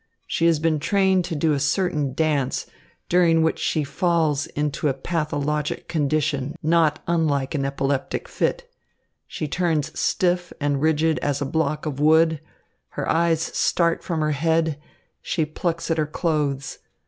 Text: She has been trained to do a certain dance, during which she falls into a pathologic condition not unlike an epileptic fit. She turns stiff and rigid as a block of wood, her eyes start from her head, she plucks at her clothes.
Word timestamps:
She 0.25 0.47
has 0.47 0.57
been 0.57 0.79
trained 0.79 1.25
to 1.25 1.35
do 1.35 1.53
a 1.53 1.59
certain 1.59 2.15
dance, 2.15 2.65
during 3.07 3.43
which 3.43 3.59
she 3.59 3.83
falls 3.83 4.47
into 4.47 4.87
a 4.87 4.95
pathologic 4.95 5.87
condition 5.87 6.55
not 6.63 7.03
unlike 7.05 7.53
an 7.53 7.65
epileptic 7.65 8.27
fit. 8.27 8.67
She 9.27 9.47
turns 9.47 9.91
stiff 9.99 10.51
and 10.59 10.81
rigid 10.81 11.19
as 11.19 11.39
a 11.39 11.45
block 11.45 11.85
of 11.85 11.99
wood, 11.99 12.41
her 12.97 13.07
eyes 13.07 13.41
start 13.43 14.03
from 14.03 14.21
her 14.21 14.31
head, 14.31 14.81
she 15.21 15.45
plucks 15.45 15.91
at 15.91 15.99
her 15.99 16.07
clothes. 16.07 16.79